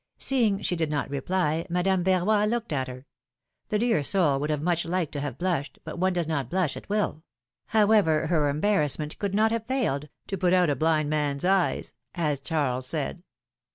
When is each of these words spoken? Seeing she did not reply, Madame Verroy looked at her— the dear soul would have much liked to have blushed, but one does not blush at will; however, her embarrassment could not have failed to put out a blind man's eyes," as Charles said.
Seeing 0.17 0.61
she 0.63 0.75
did 0.75 0.89
not 0.89 1.11
reply, 1.11 1.63
Madame 1.69 2.03
Verroy 2.03 2.49
looked 2.49 2.73
at 2.73 2.87
her— 2.87 3.05
the 3.69 3.77
dear 3.77 4.01
soul 4.01 4.39
would 4.39 4.49
have 4.49 4.59
much 4.63 4.83
liked 4.83 5.11
to 5.11 5.19
have 5.19 5.37
blushed, 5.37 5.77
but 5.83 5.99
one 5.99 6.11
does 6.11 6.25
not 6.25 6.49
blush 6.49 6.75
at 6.75 6.89
will; 6.89 7.21
however, 7.67 8.25
her 8.25 8.49
embarrassment 8.49 9.19
could 9.19 9.35
not 9.35 9.51
have 9.51 9.67
failed 9.67 10.09
to 10.25 10.39
put 10.39 10.53
out 10.53 10.71
a 10.71 10.75
blind 10.75 11.11
man's 11.11 11.45
eyes," 11.45 11.93
as 12.15 12.41
Charles 12.41 12.87
said. 12.87 13.21